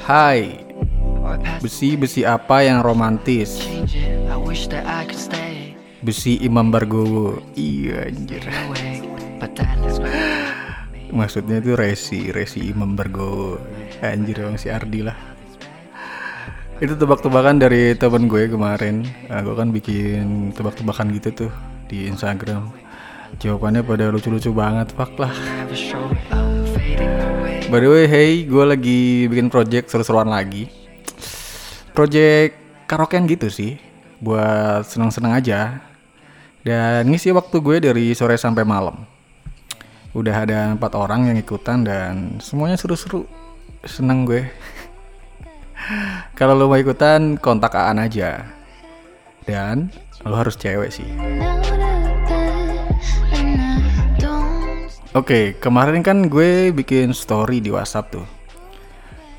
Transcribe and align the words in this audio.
Hai, 0.00 0.64
besi-besi 1.60 2.24
apa 2.24 2.64
yang 2.64 2.80
romantis? 2.80 3.60
Besi 6.00 6.40
Imam 6.40 6.72
Bargowo. 6.72 7.44
Iya 7.52 8.08
anjir. 8.08 8.40
Maksudnya 11.12 11.60
itu 11.60 11.76
resi, 11.76 12.32
resi 12.32 12.72
Imam 12.72 12.96
Bargowo. 12.96 13.60
Anjir 14.00 14.40
emang 14.40 14.56
si 14.56 14.72
Ardi 14.72 15.04
lah. 15.04 15.16
Itu 16.80 16.96
tebak-tebakan 16.96 17.60
dari 17.60 17.92
temen 18.00 18.32
gue 18.32 18.48
kemarin. 18.48 19.04
Nah, 19.28 19.44
gue 19.44 19.52
kan 19.52 19.76
bikin 19.76 20.56
tebak-tebakan 20.56 21.12
gitu 21.20 21.44
tuh 21.44 21.52
di 21.84 22.08
Instagram. 22.08 22.72
Jawabannya 23.44 23.84
pada 23.84 24.08
lucu-lucu 24.08 24.56
banget, 24.56 24.88
fuck 24.96 25.12
lah. 25.20 25.36
By 27.66 27.82
the 27.82 27.90
way, 27.90 28.06
hey, 28.06 28.46
gue 28.46 28.62
lagi 28.62 29.26
bikin 29.26 29.50
project 29.50 29.90
seru-seruan 29.90 30.30
lagi. 30.30 30.70
Project 31.90 32.54
karaokean 32.86 33.26
gitu 33.26 33.50
sih, 33.50 33.74
buat 34.22 34.86
seneng-seneng 34.86 35.34
aja. 35.34 35.82
Dan 36.62 37.10
ngisi 37.10 37.34
waktu 37.34 37.58
gue 37.58 37.76
dari 37.82 38.14
sore 38.14 38.38
sampai 38.38 38.62
malam. 38.62 39.02
Udah 40.14 40.46
ada 40.46 40.78
empat 40.78 40.94
orang 40.94 41.26
yang 41.34 41.42
ikutan 41.42 41.82
dan 41.82 42.38
semuanya 42.38 42.78
seru-seru. 42.78 43.26
Seneng 43.82 44.30
gue. 44.30 44.46
Kalau 46.38 46.54
lo 46.54 46.70
mau 46.70 46.78
ikutan, 46.78 47.34
kontak 47.34 47.74
Aan 47.74 47.98
aja. 47.98 48.46
Dan 49.42 49.90
lo 50.22 50.38
harus 50.38 50.54
cewek 50.54 50.94
sih. 50.94 51.10
Oke, 55.16 55.56
kemarin 55.56 56.04
kan 56.04 56.28
gue 56.28 56.76
bikin 56.76 57.16
story 57.16 57.64
di 57.64 57.72
WhatsApp 57.72 58.20
tuh. 58.20 58.28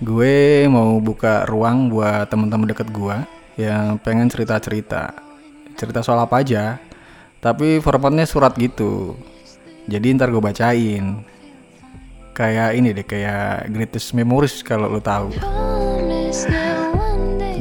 Gue 0.01 0.65
mau 0.65 0.97
buka 0.97 1.45
ruang 1.45 1.93
buat 1.93 2.25
teman-teman 2.33 2.73
deket 2.73 2.89
gue 2.89 3.13
yang 3.61 4.01
pengen 4.01 4.25
cerita-cerita. 4.25 5.13
Cerita 5.77 6.01
soal 6.01 6.25
apa 6.25 6.41
aja, 6.41 6.81
tapi 7.37 7.77
formatnya 7.77 8.25
surat 8.25 8.57
gitu. 8.57 9.21
Jadi 9.85 10.17
ntar 10.17 10.33
gue 10.33 10.41
bacain. 10.41 11.21
Kayak 12.33 12.69
ini 12.73 12.97
deh, 12.97 13.05
kayak 13.05 13.69
greatest 13.69 14.17
memories 14.17 14.65
kalau 14.65 14.89
lo 14.89 14.97
tahu. 14.97 15.29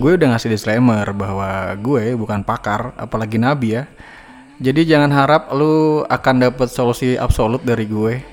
Gue 0.00 0.16
udah 0.16 0.32
ngasih 0.32 0.56
disclaimer 0.56 1.04
bahwa 1.12 1.68
gue 1.84 2.16
bukan 2.16 2.40
pakar, 2.48 2.96
apalagi 2.96 3.36
nabi 3.36 3.76
ya. 3.76 3.84
Jadi 4.56 4.88
jangan 4.88 5.12
harap 5.12 5.52
lu 5.52 6.00
akan 6.08 6.48
dapet 6.48 6.72
solusi 6.72 7.20
absolut 7.20 7.60
dari 7.60 7.84
gue. 7.84 8.24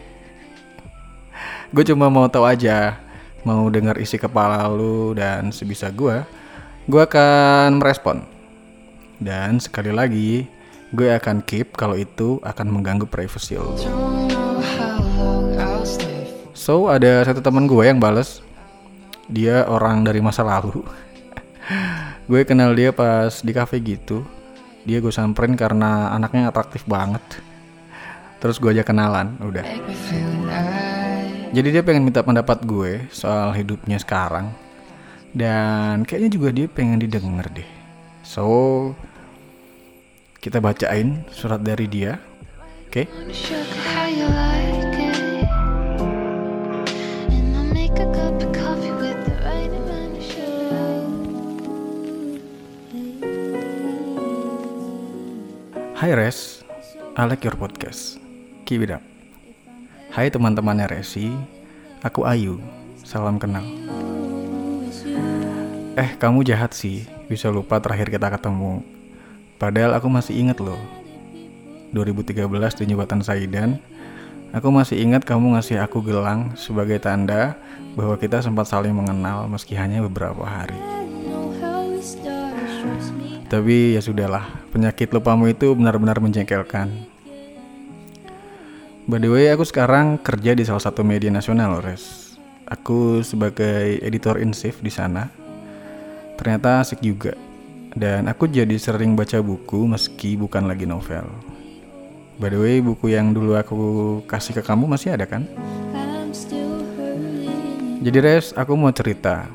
Gue 1.75 1.83
cuma 1.83 2.07
mau 2.07 2.31
tahu 2.31 2.47
aja, 2.47 2.95
mau 3.43 3.67
dengar 3.67 3.99
isi 3.99 4.15
kepala 4.15 4.63
lu 4.71 5.11
dan 5.11 5.51
sebisa 5.51 5.91
gue, 5.91 6.23
gue 6.87 7.01
akan 7.03 7.75
merespon. 7.75 8.23
Dan 9.19 9.59
sekali 9.59 9.91
lagi, 9.91 10.47
gue 10.95 11.11
akan 11.11 11.43
keep 11.43 11.75
kalau 11.75 11.99
itu 11.99 12.39
akan 12.39 12.71
mengganggu 12.71 13.03
privacy 13.03 13.59
lu. 13.59 13.75
So 16.55 16.87
ada 16.87 17.27
satu 17.27 17.43
teman 17.43 17.67
gue 17.67 17.83
yang 17.83 17.99
bales 17.99 18.39
Dia 19.27 19.67
orang 19.67 20.07
dari 20.07 20.23
masa 20.23 20.47
lalu 20.47 20.79
Gue 22.31 22.47
kenal 22.47 22.71
dia 22.71 22.95
pas 22.95 23.43
di 23.43 23.51
cafe 23.51 23.83
gitu 23.83 24.23
Dia 24.83 24.99
gue 24.99 25.13
samperin 25.13 25.55
karena 25.55 26.11
anaknya 26.11 26.51
atraktif 26.51 26.83
banget. 26.83 27.23
Terus 28.43 28.59
gue 28.59 28.75
aja 28.75 28.83
kenalan, 28.83 29.39
udah. 29.39 29.63
Jadi 31.53 31.67
dia 31.71 31.85
pengen 31.85 32.03
minta 32.03 32.19
pendapat 32.19 32.65
gue 32.67 33.07
soal 33.13 33.55
hidupnya 33.55 33.95
sekarang. 34.01 34.51
Dan 35.33 36.03
kayaknya 36.03 36.29
juga 36.29 36.49
dia 36.51 36.67
pengen 36.67 36.99
didengar 36.99 37.47
deh. 37.49 37.65
So 38.21 38.91
Kita 40.43 40.59
bacain 40.59 41.23
surat 41.31 41.63
dari 41.63 41.87
dia. 41.87 42.19
Oke? 42.91 43.07
Sugar, 43.31 44.52
Hai 56.03 56.11
Res, 56.19 56.67
I 57.15 57.23
like 57.23 57.47
your 57.47 57.55
podcast. 57.55 58.19
Keep 58.67 58.83
it 58.83 58.91
up. 58.91 58.99
Hai 60.11 60.27
teman-temannya 60.27 60.91
Resi, 60.91 61.31
aku 62.03 62.27
Ayu. 62.27 62.59
Salam 63.07 63.39
kenal. 63.39 63.63
Eh, 65.95 66.11
kamu 66.19 66.43
jahat 66.43 66.75
sih, 66.75 67.07
bisa 67.31 67.47
lupa 67.47 67.79
terakhir 67.79 68.11
kita 68.11 68.27
ketemu. 68.35 68.83
Padahal 69.55 69.95
aku 69.95 70.11
masih 70.11 70.43
inget 70.43 70.59
loh. 70.59 70.75
2013 71.95 72.51
di 72.83 72.91
Jembatan 72.91 73.23
Saidan, 73.23 73.79
aku 74.51 74.75
masih 74.75 74.99
ingat 74.99 75.23
kamu 75.23 75.55
ngasih 75.55 75.79
aku 75.79 76.03
gelang 76.03 76.51
sebagai 76.59 76.99
tanda 76.99 77.55
bahwa 77.95 78.19
kita 78.19 78.43
sempat 78.43 78.67
saling 78.67 78.91
mengenal 78.91 79.47
meski 79.47 79.79
hanya 79.79 80.03
beberapa 80.03 80.43
hari. 80.43 80.92
Tapi 83.53 83.93
ya 83.93 84.01
sudahlah, 84.01 84.49
penyakit 84.73 85.13
lupamu 85.13 85.45
itu 85.45 85.77
benar-benar 85.77 86.17
menjengkelkan. 86.17 86.89
By 89.05 89.21
the 89.21 89.29
way, 89.29 89.53
aku 89.53 89.61
sekarang 89.61 90.17
kerja 90.17 90.57
di 90.57 90.65
salah 90.65 90.81
satu 90.81 91.05
media 91.05 91.29
nasional, 91.29 91.77
Res. 91.77 92.33
Aku 92.65 93.21
sebagai 93.21 94.01
editor 94.01 94.41
in 94.41 94.57
chief 94.57 94.81
di 94.81 94.89
sana. 94.89 95.29
Ternyata 96.33 96.81
asik 96.81 97.05
juga. 97.05 97.37
Dan 97.93 98.25
aku 98.25 98.49
jadi 98.49 98.73
sering 98.73 99.13
baca 99.13 99.37
buku 99.37 99.85
meski 99.85 100.33
bukan 100.33 100.65
lagi 100.65 100.89
novel. 100.89 101.29
By 102.41 102.49
the 102.49 102.57
way, 102.57 102.81
buku 102.81 103.13
yang 103.13 103.37
dulu 103.37 103.53
aku 103.53 103.81
kasih 104.25 104.57
ke 104.57 104.65
kamu 104.65 104.89
masih 104.89 105.13
ada 105.13 105.29
kan? 105.29 105.45
Jadi 108.01 108.17
Res, 108.17 108.49
aku 108.57 108.73
mau 108.73 108.89
cerita 108.89 109.45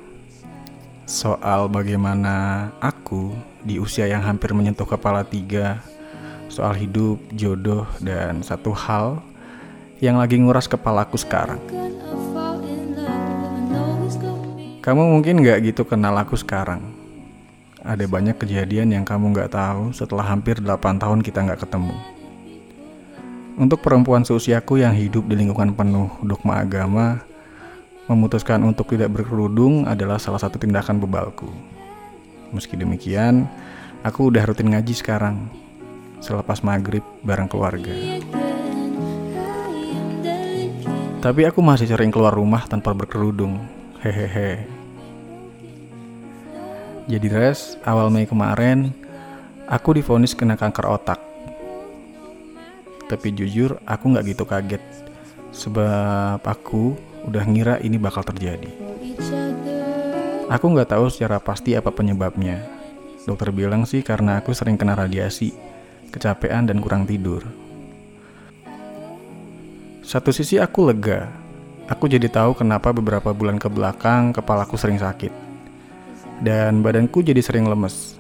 soal 1.09 1.73
bagaimana 1.73 2.69
aku 2.85 3.33
di 3.65 3.81
usia 3.81 4.05
yang 4.05 4.21
hampir 4.21 4.53
menyentuh 4.53 4.85
kepala 4.85 5.25
tiga 5.25 5.81
soal 6.53 6.77
hidup, 6.77 7.17
jodoh, 7.33 7.89
dan 8.05 8.45
satu 8.45 8.77
hal 8.77 9.25
yang 10.05 10.21
lagi 10.21 10.37
nguras 10.37 10.69
kepalaku 10.69 11.17
sekarang. 11.17 11.57
Kamu 14.85 15.03
mungkin 15.17 15.41
nggak 15.41 15.73
gitu 15.73 15.89
kenal 15.89 16.13
aku 16.13 16.37
sekarang. 16.37 16.85
Ada 17.81 18.05
banyak 18.05 18.37
kejadian 18.37 18.93
yang 18.93 19.05
kamu 19.09 19.33
nggak 19.33 19.57
tahu 19.57 19.97
setelah 19.97 20.29
hampir 20.29 20.61
8 20.61 21.01
tahun 21.01 21.25
kita 21.25 21.41
nggak 21.41 21.65
ketemu. 21.65 21.97
Untuk 23.57 23.81
perempuan 23.81 24.29
seusiaku 24.29 24.85
yang 24.85 24.93
hidup 24.93 25.25
di 25.25 25.41
lingkungan 25.41 25.73
penuh 25.73 26.13
dogma 26.21 26.61
agama, 26.63 27.25
memutuskan 28.09 28.65
untuk 28.65 28.89
tidak 28.97 29.13
berkerudung 29.13 29.85
adalah 29.85 30.17
salah 30.17 30.41
satu 30.41 30.57
tindakan 30.57 30.97
bebalku. 30.97 31.53
Meski 32.51 32.81
demikian, 32.81 33.45
aku 34.01 34.33
udah 34.33 34.49
rutin 34.49 34.73
ngaji 34.73 34.97
sekarang, 34.97 35.53
selepas 36.25 36.65
maghrib 36.65 37.05
bareng 37.21 37.47
keluarga. 37.47 37.93
Tapi 41.19 41.45
aku 41.45 41.61
masih 41.61 41.85
sering 41.85 42.09
keluar 42.09 42.33
rumah 42.33 42.65
tanpa 42.65 42.97
berkerudung. 42.97 43.61
Hehehe. 44.01 44.65
Jadi 47.11 47.27
res, 47.29 47.77
awal 47.85 48.09
Mei 48.09 48.25
kemarin, 48.25 48.95
aku 49.69 49.99
divonis 49.99 50.33
kena 50.33 50.57
kanker 50.57 50.87
otak. 50.89 51.21
Tapi 53.11 53.29
jujur, 53.35 53.77
aku 53.85 54.05
nggak 54.15 54.25
gitu 54.33 54.45
kaget. 54.49 54.85
Sebab 55.51 56.45
aku 56.45 57.08
udah 57.25 57.45
ngira 57.49 57.75
ini 57.83 57.97
bakal 57.97 58.23
terjadi. 58.23 58.71
Aku 60.49 60.73
nggak 60.73 60.97
tahu 60.97 61.13
secara 61.13 61.43
pasti 61.43 61.77
apa 61.77 61.93
penyebabnya. 61.93 62.65
Dokter 63.29 63.53
bilang 63.53 63.85
sih 63.85 64.01
karena 64.01 64.41
aku 64.41 64.57
sering 64.57 64.81
kena 64.81 64.97
radiasi, 64.97 65.53
kecapean 66.09 66.65
dan 66.65 66.81
kurang 66.81 67.05
tidur. 67.05 67.45
Satu 70.01 70.33
sisi 70.33 70.57
aku 70.57 70.89
lega. 70.89 71.29
Aku 71.85 72.09
jadi 72.09 72.33
tahu 72.33 72.57
kenapa 72.57 72.97
beberapa 72.97 73.37
bulan 73.37 73.61
ke 73.61 73.69
belakang 73.69 74.33
kepalaku 74.33 74.81
sering 74.81 74.97
sakit. 74.97 75.33
Dan 76.41 76.81
badanku 76.81 77.21
jadi 77.21 77.45
sering 77.45 77.69
lemes. 77.69 78.17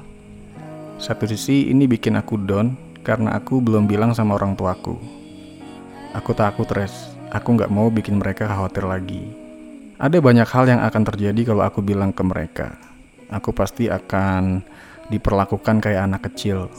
Satu 1.01 1.25
sisi 1.25 1.73
ini 1.73 1.89
bikin 1.89 2.21
aku 2.21 2.37
down 2.37 2.77
karena 3.01 3.33
aku 3.41 3.65
belum 3.65 3.89
bilang 3.89 4.13
sama 4.13 4.37
orang 4.37 4.53
tuaku. 4.53 5.01
Aku 6.13 6.37
takut 6.37 6.69
res, 6.77 7.17
aku 7.33 7.49
nggak 7.57 7.73
mau 7.73 7.93
bikin 7.93 8.17
mereka 8.17 8.49
khawatir 8.49 8.85
lagi. 8.89 9.29
Ada 9.99 10.23
banyak 10.23 10.49
hal 10.49 10.65
yang 10.71 10.81
akan 10.85 11.03
terjadi 11.03 11.53
kalau 11.53 11.67
aku 11.67 11.83
bilang 11.83 12.15
ke 12.15 12.23
mereka. 12.23 12.79
Aku 13.29 13.51
pasti 13.51 13.91
akan 13.91 14.63
diperlakukan 15.11 15.83
kayak 15.83 16.07
anak 16.07 16.31
kecil. 16.33 16.71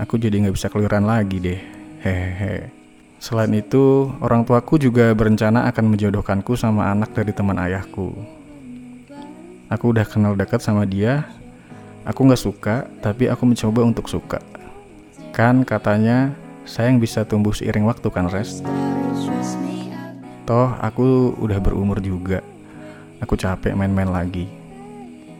Aku 0.00 0.16
jadi 0.16 0.40
nggak 0.46 0.56
bisa 0.56 0.72
keluaran 0.72 1.04
lagi 1.04 1.36
deh. 1.42 1.60
Hehehe. 2.00 2.72
Selain 3.20 3.52
itu, 3.52 4.08
orang 4.24 4.48
tuaku 4.48 4.80
juga 4.80 5.12
berencana 5.12 5.68
akan 5.68 5.92
menjodohkanku 5.92 6.56
sama 6.56 6.88
anak 6.88 7.12
dari 7.12 7.36
teman 7.36 7.60
ayahku. 7.60 8.16
Aku 9.68 9.92
udah 9.92 10.08
kenal 10.08 10.32
dekat 10.32 10.64
sama 10.64 10.88
dia. 10.88 11.28
Aku 12.08 12.24
nggak 12.24 12.40
suka, 12.40 12.88
tapi 13.04 13.28
aku 13.28 13.44
mencoba 13.44 13.84
untuk 13.84 14.08
suka. 14.08 14.40
Kan 15.36 15.68
katanya 15.68 16.32
sayang 16.64 16.96
bisa 16.96 17.28
tumbuh 17.28 17.52
seiring 17.52 17.84
waktu 17.84 18.08
kan, 18.08 18.32
Res? 18.32 18.64
Toh 20.50 20.74
aku 20.82 21.38
udah 21.38 21.62
berumur 21.62 22.02
juga. 22.02 22.42
Aku 23.22 23.38
capek 23.38 23.70
main-main 23.70 24.10
lagi. 24.10 24.50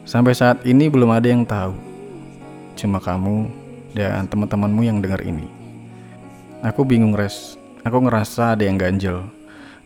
Sampai 0.07 0.31
saat 0.31 0.63
ini 0.63 0.87
belum 0.87 1.11
ada 1.11 1.27
yang 1.27 1.43
tahu. 1.43 1.75
Cuma 2.79 3.03
kamu 3.03 3.51
dan 3.91 4.23
teman-temanmu 4.31 4.87
yang 4.87 5.03
dengar 5.03 5.19
ini. 5.19 5.51
Aku 6.63 6.87
bingung, 6.87 7.11
Res. 7.11 7.59
Aku 7.83 7.99
ngerasa 7.99 8.55
ada 8.55 8.63
yang 8.63 8.79
ganjel. 8.79 9.27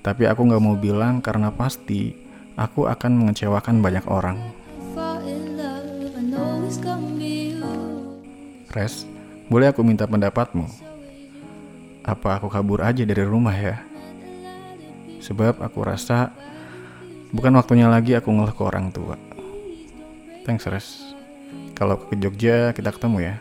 Tapi 0.06 0.30
aku 0.30 0.46
nggak 0.46 0.62
mau 0.62 0.78
bilang 0.78 1.26
karena 1.26 1.50
pasti 1.50 2.14
aku 2.54 2.86
akan 2.86 3.26
mengecewakan 3.26 3.82
banyak 3.82 4.06
orang. 4.06 4.38
Res, 8.70 9.10
boleh 9.50 9.74
aku 9.74 9.82
minta 9.82 10.06
pendapatmu? 10.06 10.70
Apa 12.06 12.38
aku 12.38 12.46
kabur 12.46 12.86
aja 12.86 13.02
dari 13.02 13.26
rumah 13.26 13.58
ya? 13.58 13.95
Sebab 15.26 15.58
aku 15.58 15.82
rasa 15.82 16.30
bukan 17.34 17.58
waktunya 17.58 17.90
lagi 17.90 18.14
aku 18.14 18.30
ngeluh 18.30 18.54
ke 18.54 18.62
orang 18.62 18.94
tua. 18.94 19.18
Thanks, 20.46 20.70
Res. 20.70 21.18
Kalau 21.74 21.98
ke 21.98 22.14
Jogja 22.22 22.70
kita 22.78 22.94
ketemu 22.94 23.34
ya. 23.34 23.36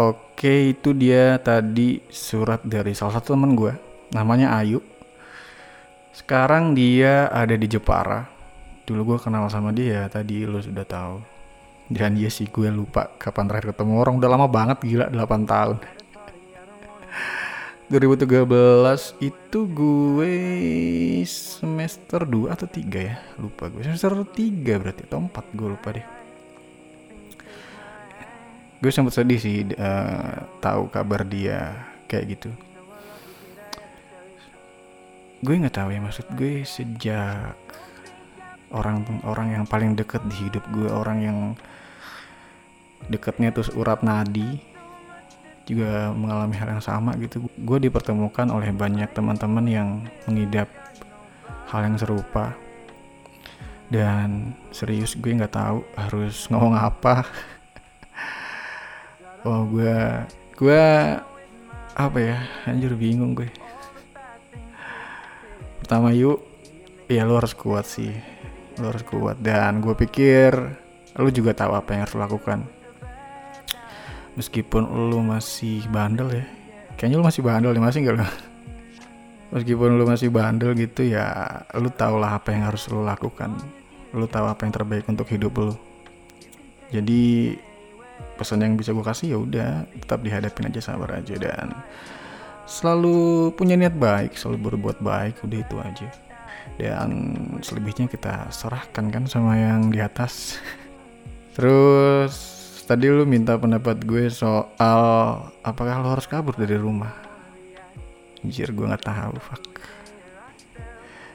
Oke, 0.00 0.74
itu 0.74 0.96
dia 0.96 1.36
tadi 1.38 2.02
surat 2.08 2.64
dari 2.64 2.96
salah 2.96 3.20
satu 3.20 3.36
teman 3.36 3.52
gue, 3.54 3.76
namanya 4.10 4.56
Ayu. 4.58 4.82
Sekarang 6.16 6.72
dia 6.72 7.28
ada 7.28 7.54
di 7.54 7.68
Jepara. 7.68 8.26
Dulu 8.88 9.14
gue 9.14 9.18
kenal 9.22 9.46
sama 9.52 9.70
dia, 9.70 10.08
tadi 10.10 10.48
lo 10.48 10.58
sudah 10.58 10.82
tahu. 10.82 11.33
Dan 11.88 12.16
dia 12.16 12.32
sih 12.32 12.48
gue 12.48 12.72
lupa 12.72 13.12
kapan 13.20 13.48
terakhir 13.48 13.76
ketemu. 13.76 14.00
Orang 14.00 14.16
udah 14.20 14.30
lama 14.30 14.48
banget 14.48 14.80
gila 14.80 15.12
8 15.12 15.44
tahun. 15.44 15.76
2013 17.92 19.20
itu 19.20 19.58
gue 19.68 20.34
semester 21.28 22.24
2 22.24 22.48
atau 22.48 22.64
3 22.64 22.80
ya? 22.96 23.20
Lupa 23.36 23.68
gue. 23.68 23.84
Semester 23.84 24.24
3 24.24 24.80
berarti 24.80 25.04
atau 25.04 25.20
4 25.20 25.56
gue 25.56 25.68
lupa 25.68 25.88
deh. 25.92 26.06
Gue 28.80 28.92
sempat 28.92 29.16
sedih 29.16 29.40
sih 29.40 29.64
uh, 29.80 30.44
tahu 30.60 30.92
kabar 30.92 31.24
dia 31.24 31.88
kayak 32.04 32.36
gitu. 32.36 32.50
Gue 35.44 35.60
nggak 35.60 35.76
tahu 35.76 35.92
ya 35.92 36.00
maksud 36.00 36.26
gue 36.36 36.64
sejak 36.64 37.56
orang 38.74 39.06
orang 39.22 39.54
yang 39.54 39.64
paling 39.64 39.94
deket 39.94 40.20
di 40.26 40.50
hidup 40.50 40.66
gue 40.74 40.90
orang 40.90 41.18
yang 41.22 41.38
deketnya 43.06 43.54
terus 43.54 43.70
urat 43.72 44.02
nadi 44.02 44.58
juga 45.64 46.12
mengalami 46.12 46.54
hal 46.60 46.76
yang 46.76 46.84
sama 46.84 47.16
gitu. 47.16 47.48
Gue 47.56 47.80
dipertemukan 47.80 48.52
oleh 48.52 48.68
banyak 48.68 49.08
teman-teman 49.16 49.64
yang 49.64 49.88
mengidap 50.28 50.68
hal 51.72 51.88
yang 51.88 51.96
serupa. 51.96 52.52
Dan 53.88 54.52
serius 54.74 55.16
gue 55.16 55.32
nggak 55.32 55.56
tahu 55.56 55.80
harus 55.96 56.44
ngomong 56.52 56.76
apa. 56.76 57.24
Oh 59.44 59.64
gue 59.64 59.96
gue 60.60 60.84
apa 61.96 62.18
ya? 62.20 62.44
Anjir 62.68 62.92
bingung 62.92 63.32
gue. 63.32 63.48
Pertama 65.80 66.12
yuk. 66.12 66.44
Ya 67.04 67.28
lo 67.28 67.36
harus 67.36 67.52
kuat 67.52 67.84
sih 67.84 68.33
lo 68.80 68.90
harus 68.90 69.04
kuat. 69.06 69.36
Dan 69.38 69.82
gue 69.82 69.94
pikir 69.94 70.52
lo 71.14 71.30
juga 71.30 71.54
tahu 71.54 71.72
apa 71.74 71.94
yang 71.94 72.00
harus 72.06 72.14
lo 72.16 72.22
lakukan. 72.24 72.66
Meskipun 74.34 74.82
lu 75.10 75.22
masih 75.22 75.86
bandel 75.90 76.30
ya. 76.30 76.46
Kayaknya 76.98 77.16
lu 77.18 77.26
masih 77.26 77.42
bandel 77.42 77.70
nih 77.74 77.84
masih 77.84 78.00
enggak 78.02 78.16
lu? 78.22 78.26
Meskipun 79.54 79.88
lu 79.94 80.04
masih 80.06 80.28
bandel 80.34 80.74
gitu 80.74 81.06
ya 81.06 81.26
lu 81.78 81.90
tau 81.90 82.18
lah 82.18 82.38
apa 82.38 82.50
yang 82.50 82.66
harus 82.66 82.90
lu 82.90 83.06
lakukan. 83.06 83.54
Lu 84.14 84.26
tahu 84.26 84.46
apa 84.50 84.66
yang 84.66 84.72
terbaik 84.74 85.06
untuk 85.06 85.30
hidup 85.30 85.54
lu. 85.54 85.74
Jadi 86.90 87.54
pesan 88.34 88.62
yang 88.62 88.74
bisa 88.74 88.90
gue 88.90 89.04
kasih 89.04 89.28
ya 89.34 89.38
udah 89.38 89.70
tetap 89.94 90.20
dihadapin 90.22 90.70
aja 90.70 90.80
sabar 90.82 91.22
aja 91.22 91.34
dan 91.38 91.70
selalu 92.66 93.50
punya 93.54 93.78
niat 93.78 93.94
baik 93.94 94.34
selalu 94.34 94.70
berbuat 94.70 94.98
baik 95.04 95.38
udah 95.44 95.58
itu 95.60 95.76
aja 95.78 96.08
dan 96.80 97.10
selebihnya 97.62 98.10
kita 98.10 98.50
serahkan 98.50 99.10
kan 99.10 99.24
sama 99.30 99.56
yang 99.56 99.88
di 99.90 100.02
atas. 100.02 100.58
Terus 101.56 102.34
tadi 102.84 103.08
lu 103.08 103.24
minta 103.24 103.54
pendapat 103.56 104.02
gue 104.02 104.28
soal 104.28 105.00
apakah 105.62 106.02
lo 106.02 106.12
harus 106.12 106.26
kabur 106.26 106.58
dari 106.58 106.74
rumah? 106.74 107.14
Anjir 108.44 108.74
gue 108.74 108.84
nggak 108.84 109.06
tahu 109.06 109.34
fuck. 109.40 109.64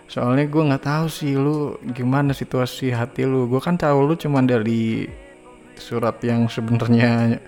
Soalnya 0.10 0.50
gue 0.50 0.64
nggak 0.74 0.86
tahu 0.86 1.06
sih 1.06 1.38
lu 1.38 1.78
gimana 1.94 2.34
situasi 2.34 2.90
hati 2.94 3.26
lu. 3.26 3.46
Gue 3.46 3.62
kan 3.62 3.78
tahu 3.78 4.10
lu 4.10 4.14
cuman 4.18 4.46
dari 4.46 5.10
surat 5.80 6.18
yang 6.26 6.52
sebenarnya 6.52 7.40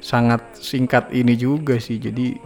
sangat 0.00 0.40
singkat 0.56 1.12
ini 1.12 1.36
juga 1.36 1.76
sih. 1.76 2.00
Jadi 2.00 2.36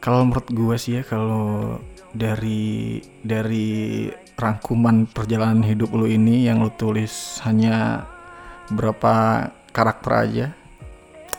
kalau 0.00 0.26
menurut 0.26 0.48
gue 0.50 0.76
sih 0.80 1.00
ya 1.00 1.02
kalau 1.04 1.78
dari 2.12 3.02
dari 3.20 4.08
rangkuman 4.38 5.10
perjalanan 5.10 5.66
hidup 5.66 5.92
lu 5.92 6.06
ini 6.08 6.46
yang 6.46 6.62
lu 6.62 6.70
tulis 6.78 7.42
hanya 7.44 8.06
berapa 8.70 9.48
karakter 9.74 10.12
aja 10.14 10.46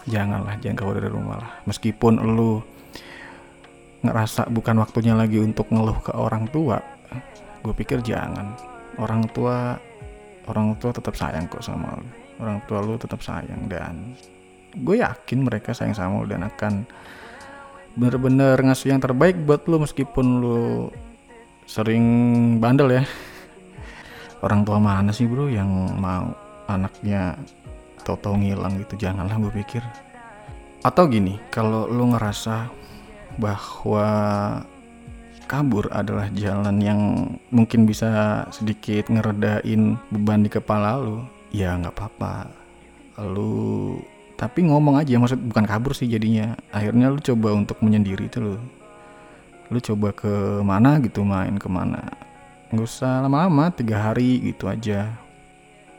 janganlah 0.10 0.58
jangan 0.60 0.78
keluar 0.78 0.96
dari 0.98 1.10
rumah 1.10 1.38
lah. 1.40 1.52
Meskipun 1.70 2.22
lu 2.22 2.62
ngerasa 4.00 4.48
bukan 4.50 4.80
waktunya 4.80 5.14
lagi 5.14 5.38
untuk 5.44 5.68
ngeluh 5.70 6.00
ke 6.00 6.16
orang 6.16 6.48
tua 6.50 6.80
gue 7.64 7.74
pikir 7.76 8.00
jangan. 8.04 8.56
Orang 9.00 9.28
tua 9.32 9.76
orang 10.48 10.76
tua 10.80 10.92
tetap 10.92 11.16
sayang 11.16 11.48
kok 11.48 11.64
sama 11.64 11.96
lu. 12.00 12.08
Orang 12.40 12.64
tua 12.66 12.80
lu 12.84 12.96
tetap 12.96 13.20
sayang 13.20 13.68
dan 13.68 14.16
gue 14.76 15.00
yakin 15.00 15.40
mereka 15.44 15.76
sayang 15.76 15.96
sama 15.96 16.24
lu 16.24 16.28
dan 16.32 16.48
akan 16.48 16.88
bener-bener 18.00 18.56
ngasih 18.56 18.96
yang 18.96 19.04
terbaik 19.04 19.36
buat 19.44 19.68
lu 19.68 19.84
meskipun 19.84 20.26
lu 20.40 20.88
sering 21.68 22.04
bandel 22.64 22.96
ya. 22.96 23.04
Orang 24.40 24.64
tua 24.64 24.80
mana 24.80 25.12
sih 25.12 25.28
bro 25.28 25.52
yang 25.52 25.68
mau 26.00 26.32
anaknya 26.72 27.36
tahu-tahu 28.08 28.40
ngilang 28.40 28.80
gitu? 28.80 28.96
Janganlah 28.96 29.36
gue 29.36 29.52
pikir. 29.60 29.84
Atau 30.80 31.12
gini 31.12 31.36
kalau 31.52 31.92
lu 31.92 32.16
ngerasa 32.16 32.72
bahwa 33.36 34.08
kabur 35.50 35.92
adalah 35.92 36.32
jalan 36.32 36.80
yang 36.80 37.02
mungkin 37.52 37.84
bisa 37.84 38.46
sedikit 38.56 39.12
ngeredain 39.12 40.00
beban 40.08 40.48
di 40.48 40.50
kepala 40.50 41.04
lu 41.04 41.28
ya 41.52 41.76
nggak 41.76 42.00
apa-apa. 42.00 42.48
Lu 43.28 44.00
tapi 44.40 44.64
ngomong 44.64 44.96
aja 44.96 45.20
maksud 45.20 45.52
bukan 45.52 45.68
kabur 45.68 45.92
sih 45.92 46.08
jadinya. 46.08 46.56
Akhirnya 46.72 47.12
lu 47.12 47.20
coba 47.20 47.52
untuk 47.52 47.84
menyendiri 47.84 48.32
itu 48.32 48.40
lu. 48.40 48.56
Lu 49.68 49.80
coba 49.84 50.16
ke 50.16 50.64
mana 50.64 51.04
gitu 51.04 51.28
main 51.28 51.60
ke 51.60 51.68
mana 51.68 52.30
nggak 52.70 52.86
usah 52.86 53.26
lama-lama 53.26 53.74
tiga 53.74 53.98
hari 53.98 54.38
gitu 54.46 54.70
aja. 54.70 55.10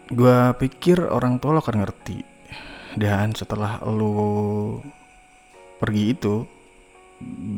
Gue 0.07 0.55
pikir 0.59 1.03
orang 1.03 1.43
tua 1.43 1.59
lo 1.59 1.61
akan 1.63 1.83
ngerti. 1.83 2.23
Dan 2.95 3.35
setelah 3.35 3.83
lo 3.87 4.79
pergi 5.83 6.05
itu 6.15 6.47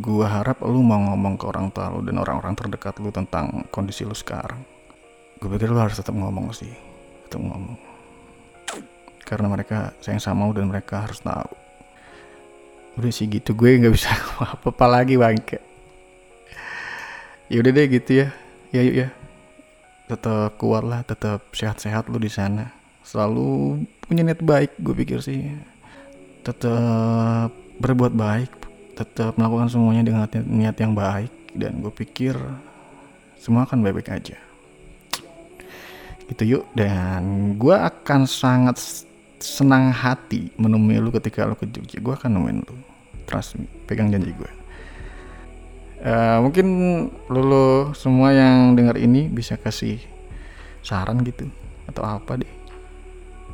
gue 0.03 0.27
harap 0.27 0.65
lo 0.65 0.81
mau 0.81 0.99
ngomong 1.13 1.37
ke 1.37 1.45
orang 1.45 1.69
tua 1.73 1.93
lo 1.93 2.01
dan 2.01 2.19
orang-orang 2.21 2.57
terdekat 2.57 2.99
lo 3.05 3.13
tentang 3.13 3.69
kondisi 3.69 4.09
lo 4.09 4.17
sekarang. 4.17 4.65
Gue 5.37 5.49
pikir 5.53 5.69
lo 5.69 5.81
harus 5.85 6.01
tetap 6.01 6.17
ngomong 6.17 6.49
sih. 6.57 6.73
Tetap 7.29 7.41
ngomong 7.41 7.92
karena 9.33 9.49
mereka 9.49 9.97
sayang 10.05 10.21
sama 10.21 10.53
dan 10.53 10.69
mereka 10.69 11.09
harus 11.09 11.25
tahu. 11.25 11.57
Udah 13.01 13.09
sih 13.09 13.25
gitu 13.33 13.57
gue 13.57 13.81
nggak 13.81 13.95
bisa 13.97 14.13
apa-apa 14.61 15.01
lagi 15.01 15.17
bangke 15.17 15.73
ya 17.53 17.61
udah 17.61 17.71
deh 17.77 17.87
gitu 17.93 18.11
ya. 18.25 18.29
Ya 18.73 18.81
yuk 18.81 18.97
ya. 18.97 19.09
Tetap 20.09 20.57
kuat 20.57 20.89
lah 20.89 21.05
tetap 21.05 21.45
sehat-sehat 21.53 22.09
lu 22.09 22.17
di 22.17 22.33
sana. 22.33 22.73
Selalu 23.05 23.85
punya 24.09 24.25
niat 24.25 24.41
baik 24.41 24.81
gue 24.81 24.97
pikir 24.97 25.21
sih. 25.21 25.53
Tetap 26.41 27.53
berbuat 27.77 28.17
baik 28.17 28.51
tetap 28.93 29.37
melakukan 29.41 29.69
semuanya 29.69 30.05
dengan 30.09 30.25
niat 30.49 30.77
yang 30.81 30.97
baik. 30.97 31.29
Dan 31.53 31.85
gue 31.85 31.93
pikir 31.93 32.33
semua 33.37 33.69
akan 33.69 33.85
baik-baik 33.85 34.09
aja. 34.09 34.41
Gitu 36.33 36.57
yuk 36.57 36.65
dan 36.73 37.55
gue 37.61 37.77
akan 37.77 38.25
sangat 38.25 38.81
senang 39.43 39.91
hati 39.91 40.55
menemui 40.55 41.03
lu 41.03 41.11
ketika 41.11 41.45
lu 41.45 41.59
ke 41.59 41.67
Jogja. 41.67 41.99
Gue 41.99 42.15
akan 42.15 42.39
nemuin 42.39 42.59
lu. 42.63 42.77
Trust 43.27 43.59
me. 43.59 43.67
Pegang 43.91 44.09
janji 44.09 44.31
gue 44.33 44.63
Eh, 46.03 46.39
mungkin 46.43 46.67
lulu 47.31 47.95
semua 47.95 48.35
yang 48.35 48.75
dengar 48.75 48.99
ini 48.99 49.31
bisa 49.31 49.55
kasih 49.55 50.03
saran 50.83 51.23
gitu 51.23 51.47
atau 51.87 52.03
apa 52.03 52.43
deh. 52.43 52.53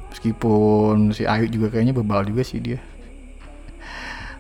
Meskipun 0.09 1.13
si 1.13 1.29
Ayu 1.29 1.45
juga 1.53 1.77
kayaknya 1.77 1.93
bebal 1.93 2.25
juga 2.25 2.41
sih 2.41 2.57
dia. 2.57 2.81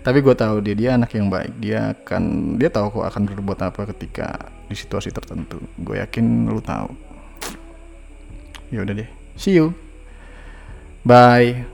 Tapi 0.00 0.24
gue 0.24 0.32
tahu 0.32 0.64
dia 0.64 0.72
dia 0.72 0.90
anak 0.96 1.12
yang 1.12 1.28
baik. 1.28 1.52
Dia 1.60 1.92
akan 1.92 2.56
dia 2.56 2.72
tahu 2.72 2.96
kok 2.96 3.12
akan 3.12 3.28
berbuat 3.28 3.60
apa 3.60 3.92
ketika 3.92 4.40
di 4.64 4.72
situasi 4.72 5.12
tertentu. 5.12 5.60
Gue 5.76 6.00
yakin 6.00 6.48
lu 6.48 6.64
tahu. 6.64 6.88
Ya 8.72 8.88
udah 8.88 9.04
deh. 9.04 9.10
See 9.36 9.52
you 9.52 9.87
Bye. 11.08 11.64